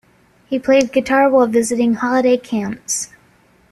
[0.47, 3.09] He played guitar while visiting holiday camps.